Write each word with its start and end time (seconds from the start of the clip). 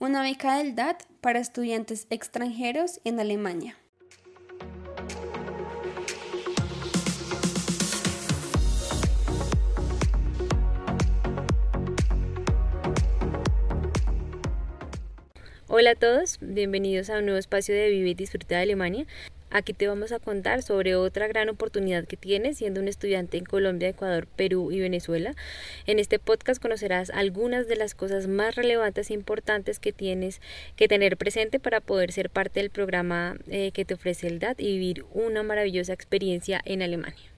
Una 0.00 0.22
beca 0.22 0.58
del 0.58 0.74
DAT 0.74 1.04
para 1.20 1.38
estudiantes 1.38 2.08
extranjeros 2.10 3.00
en 3.04 3.20
Alemania. 3.20 3.78
Hola 15.68 15.92
a 15.92 15.94
todos, 15.94 16.38
bienvenidos 16.40 17.08
a 17.08 17.18
un 17.18 17.26
nuevo 17.26 17.38
espacio 17.38 17.74
de 17.74 17.88
Vive 17.88 18.10
y 18.10 18.14
Disfruta 18.14 18.56
de 18.56 18.62
Alemania. 18.62 19.06
Aquí 19.56 19.72
te 19.72 19.86
vamos 19.86 20.10
a 20.10 20.18
contar 20.18 20.62
sobre 20.62 20.96
otra 20.96 21.28
gran 21.28 21.48
oportunidad 21.48 22.08
que 22.08 22.16
tienes 22.16 22.58
siendo 22.58 22.80
un 22.80 22.88
estudiante 22.88 23.36
en 23.36 23.44
Colombia, 23.44 23.88
Ecuador, 23.88 24.26
Perú 24.26 24.72
y 24.72 24.80
Venezuela. 24.80 25.36
En 25.86 26.00
este 26.00 26.18
podcast 26.18 26.60
conocerás 26.60 27.10
algunas 27.10 27.68
de 27.68 27.76
las 27.76 27.94
cosas 27.94 28.26
más 28.26 28.56
relevantes 28.56 29.10
e 29.10 29.14
importantes 29.14 29.78
que 29.78 29.92
tienes 29.92 30.40
que 30.74 30.88
tener 30.88 31.16
presente 31.16 31.60
para 31.60 31.80
poder 31.80 32.10
ser 32.10 32.30
parte 32.30 32.58
del 32.58 32.70
programa 32.70 33.36
eh, 33.46 33.70
que 33.70 33.84
te 33.84 33.94
ofrece 33.94 34.26
el 34.26 34.40
DAT 34.40 34.58
y 34.58 34.76
vivir 34.76 35.04
una 35.12 35.44
maravillosa 35.44 35.92
experiencia 35.92 36.60
en 36.64 36.82
Alemania. 36.82 37.33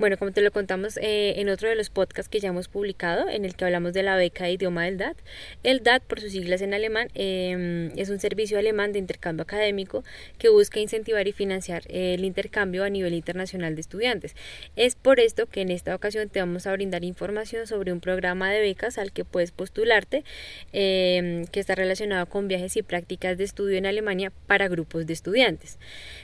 Bueno, 0.00 0.16
como 0.16 0.32
te 0.32 0.40
lo 0.40 0.50
contamos 0.50 0.96
eh, 0.96 1.34
en 1.42 1.50
otro 1.50 1.68
de 1.68 1.74
los 1.74 1.90
podcasts 1.90 2.30
que 2.30 2.40
ya 2.40 2.48
hemos 2.48 2.68
publicado, 2.68 3.28
en 3.28 3.44
el 3.44 3.54
que 3.54 3.66
hablamos 3.66 3.92
de 3.92 4.02
la 4.02 4.16
beca 4.16 4.44
de 4.44 4.52
idioma 4.52 4.86
del 4.86 4.96
DAT, 4.96 5.18
el 5.62 5.82
DAT, 5.82 6.02
por 6.04 6.22
sus 6.22 6.32
siglas 6.32 6.62
en 6.62 6.72
alemán, 6.72 7.08
em, 7.12 7.90
es 7.98 8.08
un 8.08 8.18
servicio 8.18 8.58
alemán 8.58 8.92
de 8.94 8.98
intercambio 8.98 9.42
académico 9.42 10.02
que 10.38 10.48
busca 10.48 10.80
incentivar 10.80 11.28
y 11.28 11.32
financiar 11.32 11.82
el 11.90 12.24
intercambio 12.24 12.82
a 12.84 12.88
nivel 12.88 13.12
internacional 13.12 13.74
de 13.74 13.82
estudiantes. 13.82 14.36
Es 14.74 14.94
por 14.94 15.20
esto 15.20 15.44
que 15.44 15.60
en 15.60 15.70
esta 15.70 15.94
ocasión 15.94 16.30
te 16.30 16.40
vamos 16.40 16.66
a 16.66 16.72
brindar 16.72 17.04
información 17.04 17.66
sobre 17.66 17.92
un 17.92 18.00
programa 18.00 18.50
de 18.50 18.60
becas 18.60 18.96
al 18.96 19.12
que 19.12 19.26
puedes 19.26 19.52
postularte, 19.52 20.24
em, 20.72 21.44
que 21.44 21.60
está 21.60 21.74
relacionado 21.74 22.24
con 22.24 22.48
viajes 22.48 22.74
y 22.78 22.82
prácticas 22.82 23.36
de 23.36 23.44
estudio 23.44 23.76
en 23.76 23.84
Alemania 23.84 24.32
para 24.46 24.66
grupos 24.68 25.06
de 25.06 25.12
estudiantes. 25.12 25.78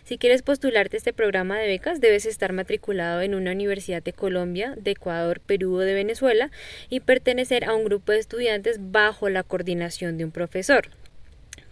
Si 0.05 0.17
quieres 0.17 0.41
postularte 0.41 0.97
a 0.97 0.99
este 0.99 1.13
programa 1.13 1.59
de 1.59 1.67
becas, 1.67 2.01
debes 2.01 2.25
estar 2.25 2.55
matriculado 2.55 3.21
en 3.21 3.35
una 3.35 3.51
universidad 3.51 3.66
Universidad 3.67 4.03
de 4.03 4.13
Colombia, 4.13 4.75
de 4.77 4.93
Ecuador, 4.93 5.41
Perú 5.41 5.75
o 5.75 5.81
de 5.81 5.95
Venezuela 5.95 6.51
y 6.89 7.01
pertenecer 7.01 7.65
a 7.65 7.75
un 7.75 7.85
grupo 7.85 8.13
de 8.13 8.19
estudiantes 8.19 8.79
bajo 8.81 9.29
la 9.29 9.43
coordinación 9.43 10.19
de 10.19 10.25
un 10.25 10.31
profesor. 10.31 10.89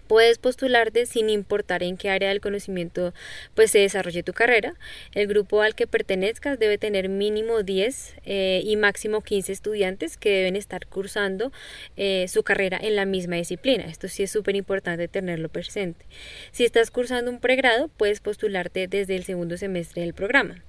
Puedes 0.07 0.37
postularte 0.37 1.07
sin 1.07 1.31
importar 1.31 1.83
en 1.83 1.97
qué 1.97 2.11
área 2.11 2.29
del 2.29 2.43
conocimiento 2.43 3.15
pues 3.55 3.71
se 3.71 3.79
desarrolle 3.79 4.23
tu 4.23 4.35
carrera. 4.35 4.75
El 5.15 5.27
grupo 5.27 5.63
al 5.63 5.75
que 5.75 5.87
pertenezcas 5.87 6.59
debe 6.59 6.77
tener 6.77 7.09
mínimo 7.09 7.63
10 7.63 8.17
eh, 8.27 8.61
y 8.65 8.77
máximo 8.77 9.23
15 9.23 9.53
estudiantes 9.53 10.19
que 10.19 10.31
deben 10.31 10.57
estar 10.57 10.87
cursando 10.87 11.53
eh, 11.97 12.27
su 12.29 12.43
carrera 12.43 12.79
en 12.81 12.97
la 12.97 13.07
misma 13.07 13.37
disciplina. 13.37 13.85
Esto 13.85 14.09
sí 14.09 14.25
es 14.25 14.31
súper 14.31 14.57
importante 14.57 15.09
tenerlo 15.09 15.49
presente. 15.49 16.05
Si 16.53 16.65
estás 16.65 16.91
cursando 16.91 17.31
un 17.31 17.41
pregrado, 17.41 17.89
puedes 17.89 18.21
postularte 18.21 18.87
desde 18.89 19.17
el 19.17 19.25
segundo 19.25 19.57
semestre 19.57 20.03
del 20.03 20.13
programa. 20.13 20.63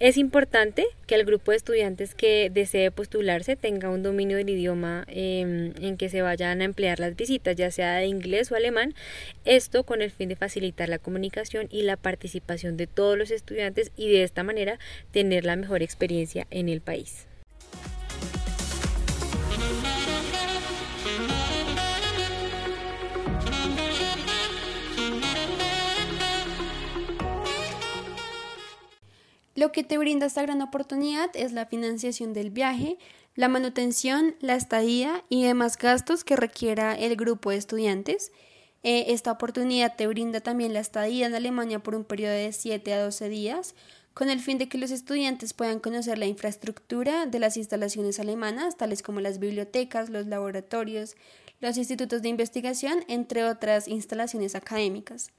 Es 0.00 0.16
importante 0.16 0.86
que 1.06 1.14
el 1.14 1.26
grupo 1.26 1.50
de 1.50 1.58
estudiantes 1.58 2.14
que 2.14 2.48
desee 2.48 2.90
postularse 2.90 3.54
tenga 3.54 3.90
un 3.90 4.02
dominio 4.02 4.38
del 4.38 4.48
idioma 4.48 5.04
em, 5.08 5.74
en 5.78 5.98
que 5.98 6.08
se 6.08 6.22
vayan 6.22 6.62
a 6.62 6.64
emplear 6.64 6.98
las 6.98 7.16
visitas, 7.16 7.54
ya 7.54 7.70
sea 7.70 7.96
de 7.96 8.06
inglés 8.06 8.50
o 8.50 8.56
alemán, 8.56 8.94
esto 9.44 9.84
con 9.84 10.00
el 10.00 10.10
fin 10.10 10.30
de 10.30 10.36
facilitar 10.36 10.88
la 10.88 10.98
comunicación 10.98 11.68
y 11.70 11.82
la 11.82 11.98
participación 11.98 12.78
de 12.78 12.86
todos 12.86 13.18
los 13.18 13.30
estudiantes 13.30 13.92
y 13.94 14.10
de 14.10 14.22
esta 14.22 14.42
manera 14.42 14.78
tener 15.12 15.44
la 15.44 15.56
mejor 15.56 15.82
experiencia 15.82 16.46
en 16.50 16.70
el 16.70 16.80
país. 16.80 17.26
Lo 29.60 29.72
que 29.72 29.84
te 29.84 29.98
brinda 29.98 30.24
esta 30.24 30.40
gran 30.40 30.62
oportunidad 30.62 31.28
es 31.34 31.52
la 31.52 31.66
financiación 31.66 32.32
del 32.32 32.48
viaje, 32.48 32.96
la 33.34 33.46
manutención, 33.46 34.34
la 34.40 34.54
estadía 34.54 35.22
y 35.28 35.42
demás 35.42 35.76
gastos 35.76 36.24
que 36.24 36.34
requiera 36.34 36.94
el 36.94 37.14
grupo 37.14 37.50
de 37.50 37.58
estudiantes. 37.58 38.32
Eh, 38.82 39.04
esta 39.08 39.30
oportunidad 39.30 39.96
te 39.96 40.06
brinda 40.06 40.40
también 40.40 40.72
la 40.72 40.80
estadía 40.80 41.26
en 41.26 41.34
Alemania 41.34 41.78
por 41.78 41.94
un 41.94 42.04
periodo 42.04 42.32
de 42.32 42.54
7 42.54 42.94
a 42.94 43.04
12 43.04 43.28
días, 43.28 43.74
con 44.14 44.30
el 44.30 44.40
fin 44.40 44.56
de 44.56 44.70
que 44.70 44.78
los 44.78 44.90
estudiantes 44.90 45.52
puedan 45.52 45.78
conocer 45.78 46.16
la 46.16 46.24
infraestructura 46.24 47.26
de 47.26 47.38
las 47.38 47.58
instalaciones 47.58 48.18
alemanas, 48.18 48.78
tales 48.78 49.02
como 49.02 49.20
las 49.20 49.40
bibliotecas, 49.40 50.08
los 50.08 50.26
laboratorios, 50.26 51.16
los 51.60 51.76
institutos 51.76 52.22
de 52.22 52.30
investigación, 52.30 53.04
entre 53.08 53.44
otras 53.44 53.88
instalaciones 53.88 54.54
académicas. 54.54 55.32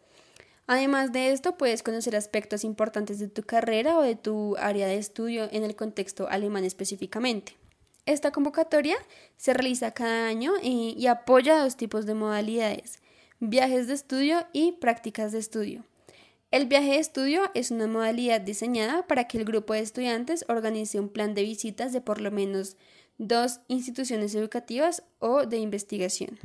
Además 0.72 1.12
de 1.12 1.34
esto, 1.34 1.58
puedes 1.58 1.84
conocer 1.84 2.16
aspectos 2.16 2.64
importantes 2.64 3.20
de 3.20 3.28
tu 3.28 3.44
carrera 3.44 3.98
o 3.98 4.04
de 4.04 4.16
tu 4.16 4.56
área 4.56 4.88
de 4.88 4.96
estudio 4.96 5.50
en 5.52 5.66
el 5.66 5.76
contexto 5.76 6.30
alemán 6.30 6.64
específicamente. 6.64 7.58
Esta 8.06 8.32
convocatoria 8.32 8.96
se 9.36 9.54
realiza 9.54 9.92
cada 9.92 10.28
año 10.28 10.54
y, 10.64 10.96
y 10.98 11.08
apoya 11.08 11.62
dos 11.62 11.76
tipos 11.76 12.06
de 12.06 12.14
modalidades, 12.14 13.00
viajes 13.42 13.88
de 13.88 13.96
estudio 13.96 14.48
y 14.54 14.72
prácticas 14.72 15.34
de 15.34 15.40
estudio. 15.40 15.84
El 16.52 16.68
viaje 16.68 16.92
de 16.92 17.00
estudio 17.00 17.52
es 17.54 17.72
una 17.72 17.88
modalidad 17.88 18.40
diseñada 18.40 19.06
para 19.08 19.28
que 19.28 19.40
el 19.40 19.44
grupo 19.44 19.74
de 19.74 19.82
estudiantes 19.82 20.46
organice 20.48 21.02
un 21.02 21.10
plan 21.10 21.34
de 21.34 21.44
visitas 21.44 21.92
de 21.92 22.00
por 22.00 22.22
lo 22.22 22.32
menos 22.32 22.78
dos 23.18 23.60
instituciones 23.68 24.36
educativas 24.36 25.04
o 25.20 25.46
de 25.46 25.58
investigación. 25.58 26.40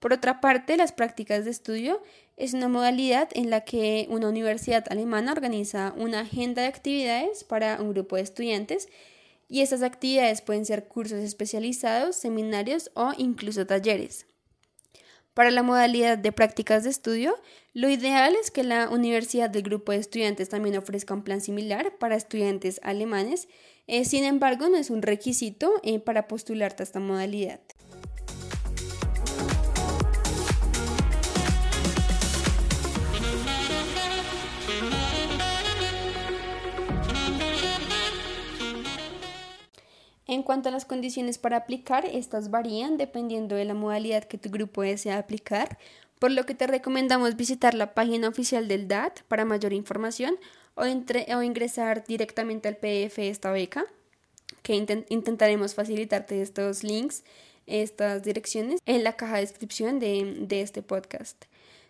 Por 0.00 0.12
otra 0.12 0.40
parte, 0.40 0.76
las 0.76 0.92
prácticas 0.92 1.44
de 1.44 1.50
estudio 1.50 2.02
es 2.38 2.54
una 2.54 2.68
modalidad 2.68 3.28
en 3.34 3.50
la 3.50 3.62
que 3.62 4.06
una 4.10 4.28
universidad 4.28 4.84
alemana 4.90 5.32
organiza 5.32 5.92
una 5.96 6.20
agenda 6.20 6.62
de 6.62 6.68
actividades 6.68 7.42
para 7.42 7.82
un 7.82 7.90
grupo 7.90 8.16
de 8.16 8.22
estudiantes 8.22 8.88
y 9.48 9.62
estas 9.62 9.82
actividades 9.82 10.40
pueden 10.40 10.64
ser 10.64 10.86
cursos 10.86 11.18
especializados, 11.18 12.16
seminarios 12.16 12.90
o 12.94 13.12
incluso 13.18 13.66
talleres. 13.66 14.26
Para 15.34 15.50
la 15.50 15.62
modalidad 15.62 16.18
de 16.18 16.32
prácticas 16.32 16.84
de 16.84 16.90
estudio, 16.90 17.34
lo 17.72 17.88
ideal 17.88 18.34
es 18.34 18.50
que 18.50 18.62
la 18.62 18.88
universidad 18.88 19.50
del 19.50 19.62
grupo 19.62 19.92
de 19.92 19.98
estudiantes 19.98 20.48
también 20.48 20.76
ofrezca 20.76 21.14
un 21.14 21.22
plan 21.22 21.40
similar 21.40 21.96
para 21.98 22.16
estudiantes 22.16 22.80
alemanes, 22.82 23.48
eh, 23.86 24.04
sin 24.04 24.24
embargo 24.24 24.68
no 24.68 24.76
es 24.76 24.90
un 24.90 25.02
requisito 25.02 25.72
eh, 25.82 25.98
para 25.98 26.28
postularte 26.28 26.82
a 26.82 26.84
esta 26.84 27.00
modalidad. 27.00 27.60
En 40.28 40.42
cuanto 40.42 40.68
a 40.68 40.72
las 40.72 40.84
condiciones 40.84 41.38
para 41.38 41.56
aplicar, 41.56 42.04
estas 42.04 42.50
varían 42.50 42.98
dependiendo 42.98 43.56
de 43.56 43.64
la 43.64 43.72
modalidad 43.72 44.24
que 44.24 44.36
tu 44.36 44.50
grupo 44.50 44.82
desea 44.82 45.16
aplicar, 45.16 45.78
por 46.18 46.30
lo 46.30 46.44
que 46.44 46.54
te 46.54 46.66
recomendamos 46.66 47.34
visitar 47.34 47.72
la 47.72 47.94
página 47.94 48.28
oficial 48.28 48.68
del 48.68 48.88
DAT 48.88 49.22
para 49.22 49.46
mayor 49.46 49.72
información 49.72 50.36
o, 50.74 50.82
o 50.82 51.42
ingresar 51.42 52.04
directamente 52.06 52.68
al 52.68 52.76
PDF 52.76 53.16
de 53.16 53.30
esta 53.30 53.50
beca. 53.50 53.86
que 54.62 54.74
intentaremos 55.08 55.74
facilitarte 55.74 56.42
estos 56.42 56.84
links, 56.84 57.24
estas 57.66 58.22
direcciones 58.22 58.80
en 58.84 59.04
la 59.04 59.14
caja 59.14 59.36
de 59.36 59.40
descripción 59.42 59.98
de, 59.98 60.36
de 60.40 60.60
este 60.60 60.82
podcast. 60.82 61.46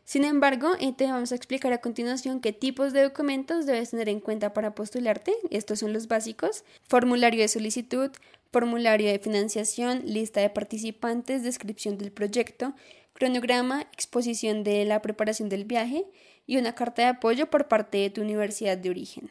Sin 0.08 0.24
embargo, 0.24 0.70
te 0.96 1.04
vamos 1.04 1.32
a 1.32 1.34
explicar 1.34 1.70
a 1.74 1.82
continuación 1.82 2.40
qué 2.40 2.54
tipos 2.54 2.94
de 2.94 3.02
documentos 3.02 3.66
debes 3.66 3.90
tener 3.90 4.08
en 4.08 4.20
cuenta 4.20 4.54
para 4.54 4.74
postularte. 4.74 5.34
Estos 5.50 5.80
son 5.80 5.92
los 5.92 6.08
básicos. 6.08 6.64
Formulario 6.88 7.42
de 7.42 7.48
solicitud, 7.48 8.10
formulario 8.50 9.06
de 9.10 9.18
financiación, 9.18 10.00
lista 10.06 10.40
de 10.40 10.48
participantes, 10.48 11.42
descripción 11.42 11.98
del 11.98 12.10
proyecto, 12.10 12.72
cronograma, 13.12 13.82
exposición 13.92 14.64
de 14.64 14.86
la 14.86 15.02
preparación 15.02 15.50
del 15.50 15.66
viaje 15.66 16.06
y 16.46 16.56
una 16.56 16.74
carta 16.74 17.02
de 17.02 17.08
apoyo 17.08 17.50
por 17.50 17.68
parte 17.68 17.98
de 17.98 18.08
tu 18.08 18.22
universidad 18.22 18.78
de 18.78 18.88
origen. 18.88 19.30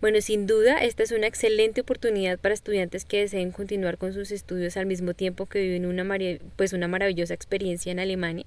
Bueno, 0.00 0.22
sin 0.22 0.46
duda, 0.46 0.78
esta 0.78 1.02
es 1.02 1.12
una 1.12 1.26
excelente 1.26 1.82
oportunidad 1.82 2.38
para 2.38 2.54
estudiantes 2.54 3.04
que 3.04 3.18
deseen 3.18 3.50
continuar 3.52 3.98
con 3.98 4.14
sus 4.14 4.30
estudios 4.30 4.78
al 4.78 4.86
mismo 4.86 5.12
tiempo 5.12 5.44
que 5.44 5.60
viven 5.60 5.84
una, 5.84 6.06
pues 6.56 6.72
una 6.72 6.88
maravillosa 6.88 7.34
experiencia 7.34 7.92
en 7.92 8.00
Alemania. 8.00 8.46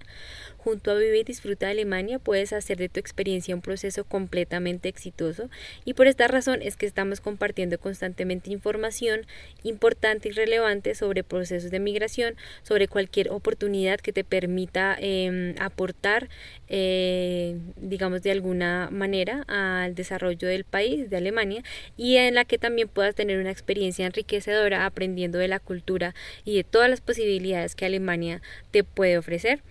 Junto 0.63 0.91
a 0.91 0.93
Vive 0.95 1.19
y 1.19 1.23
Disfruta 1.25 1.65
de 1.65 1.73
Alemania 1.73 2.19
puedes 2.19 2.53
hacer 2.53 2.77
de 2.77 2.87
tu 2.87 2.97
experiencia 2.97 3.53
un 3.53 3.61
proceso 3.61 4.05
completamente 4.05 4.87
exitoso 4.87 5.49
y 5.83 5.93
por 5.93 6.07
esta 6.07 6.25
razón 6.29 6.61
es 6.61 6.77
que 6.77 6.85
estamos 6.85 7.19
compartiendo 7.19 7.77
constantemente 7.77 8.49
información 8.49 9.25
importante 9.63 10.29
y 10.29 10.31
relevante 10.31 10.95
sobre 10.95 11.25
procesos 11.25 11.69
de 11.69 11.81
migración, 11.81 12.35
sobre 12.61 12.87
cualquier 12.87 13.29
oportunidad 13.31 13.99
que 13.99 14.13
te 14.13 14.23
permita 14.23 14.95
em, 15.01 15.53
aportar, 15.59 16.29
eh, 16.69 17.57
digamos, 17.75 18.23
de 18.23 18.31
alguna 18.31 18.87
manera 18.89 19.43
al 19.49 19.95
desarrollo 19.95 20.47
del 20.47 20.63
país, 20.63 21.09
de 21.09 21.17
Alemania, 21.17 21.61
y 21.97 22.15
en 22.15 22.35
la 22.35 22.45
que 22.45 22.57
también 22.57 22.87
puedas 22.87 23.15
tener 23.15 23.37
una 23.37 23.51
experiencia 23.51 24.05
enriquecedora 24.05 24.85
aprendiendo 24.85 25.39
de 25.39 25.49
la 25.49 25.59
cultura 25.59 26.15
y 26.45 26.55
de 26.55 26.63
todas 26.63 26.89
las 26.89 27.01
posibilidades 27.01 27.75
que 27.75 27.85
Alemania 27.85 28.41
te 28.71 28.85
puede 28.85 29.17
ofrecer. 29.17 29.61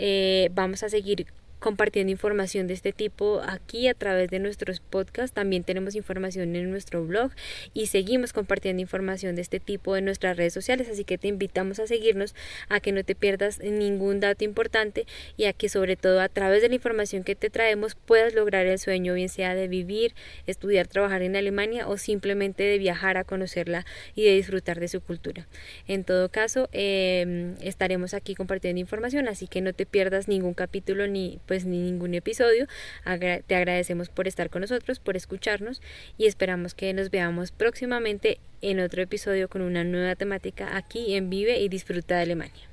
Eh, 0.00 0.37
vamos 0.48 0.82
a 0.82 0.88
seguir 0.88 1.26
compartiendo 1.58 2.10
información 2.10 2.66
de 2.66 2.74
este 2.74 2.92
tipo 2.92 3.42
aquí 3.46 3.88
a 3.88 3.94
través 3.94 4.30
de 4.30 4.38
nuestros 4.38 4.80
podcasts. 4.80 5.34
También 5.34 5.64
tenemos 5.64 5.94
información 5.94 6.54
en 6.56 6.70
nuestro 6.70 7.04
blog 7.04 7.32
y 7.74 7.86
seguimos 7.86 8.32
compartiendo 8.32 8.80
información 8.80 9.34
de 9.34 9.42
este 9.42 9.60
tipo 9.60 9.96
en 9.96 10.04
nuestras 10.04 10.36
redes 10.36 10.54
sociales. 10.54 10.88
Así 10.88 11.04
que 11.04 11.18
te 11.18 11.28
invitamos 11.28 11.78
a 11.78 11.86
seguirnos, 11.86 12.34
a 12.68 12.80
que 12.80 12.92
no 12.92 13.04
te 13.04 13.14
pierdas 13.14 13.58
ningún 13.60 14.20
dato 14.20 14.44
importante 14.44 15.06
y 15.36 15.44
a 15.44 15.52
que 15.52 15.68
sobre 15.68 15.96
todo 15.96 16.20
a 16.20 16.28
través 16.28 16.62
de 16.62 16.68
la 16.68 16.74
información 16.74 17.24
que 17.24 17.34
te 17.34 17.50
traemos 17.50 17.94
puedas 17.94 18.34
lograr 18.34 18.66
el 18.66 18.78
sueño, 18.78 19.14
bien 19.14 19.28
sea 19.28 19.54
de 19.54 19.68
vivir, 19.68 20.14
estudiar, 20.46 20.86
trabajar 20.86 21.22
en 21.22 21.36
Alemania 21.36 21.88
o 21.88 21.96
simplemente 21.96 22.62
de 22.62 22.78
viajar 22.78 23.16
a 23.16 23.24
conocerla 23.24 23.84
y 24.14 24.24
de 24.24 24.32
disfrutar 24.32 24.80
de 24.80 24.88
su 24.88 25.00
cultura. 25.00 25.46
En 25.86 26.04
todo 26.04 26.28
caso, 26.28 26.68
em, 26.72 27.56
estaremos 27.60 28.14
aquí 28.14 28.34
compartiendo 28.34 28.80
información, 28.80 29.28
así 29.28 29.46
que 29.46 29.60
no 29.60 29.72
te 29.72 29.86
pierdas 29.86 30.28
ningún 30.28 30.54
capítulo 30.54 31.06
ni 31.06 31.38
pues 31.48 31.64
ni 31.64 31.78
ningún 31.80 32.14
episodio. 32.14 32.68
te 33.46 33.54
agradecemos 33.56 34.10
por 34.10 34.28
estar 34.28 34.50
con 34.50 34.60
nosotros, 34.60 35.00
por 35.00 35.16
escucharnos 35.16 35.82
y 36.16 36.26
esperamos 36.26 36.74
que 36.74 36.92
nos 36.92 37.10
veamos 37.10 37.50
próximamente 37.50 38.38
en 38.60 38.78
otro 38.78 39.02
episodio 39.02 39.48
con 39.48 39.62
una 39.62 39.82
nueva 39.82 40.14
temática 40.14 40.76
aquí 40.76 41.14
en 41.14 41.30
Vive 41.30 41.58
y 41.58 41.68
Disfruta 41.68 42.16
de 42.16 42.22
Alemania. 42.22 42.68